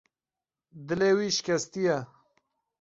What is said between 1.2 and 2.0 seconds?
şikestî ye.